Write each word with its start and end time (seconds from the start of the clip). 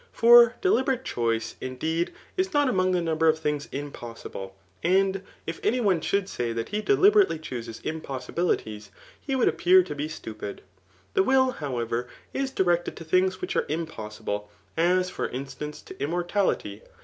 For 0.11 0.55
deliberate 0.63 1.05
choice, 1.05 1.55
iOp 1.61 1.77
deed, 1.77 2.11
is 2.35 2.55
not 2.55 2.67
among 2.67 2.91
the 2.93 3.03
number 3.03 3.27
of 3.27 3.37
things 3.37 3.69
impossible; 3.71 4.55
and 4.83 5.21
if 5.45 5.59
any 5.61 5.79
one 5.79 6.01
should 6.01 6.27
say 6.27 6.53
that 6.53 6.69
he 6.69 6.81
deliberately 6.81 7.37
chooses 7.37 7.79
im 7.83 8.01
possibilities, 8.01 8.89
he 9.21 9.35
would 9.35 9.47
appear 9.47 9.83
to 9.83 9.93
be 9.93 10.07
stupid. 10.07 10.63
The 11.13 11.23
wiU^ 11.23 11.55
however, 11.57 12.07
is 12.33 12.49
directed 12.49 12.95
to 12.97 13.03
things 13.03 13.41
which 13.41 13.55
are 13.55 13.67
impossible, 13.69 14.49
as^ 14.75 15.11
for 15.11 15.27
instance, 15.29 15.83
to 15.83 15.99
immortality. 16.01 16.81